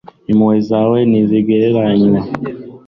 impuhwe 0.31 0.57
zawe 0.69 0.97
ntizigereranywa 1.09 2.19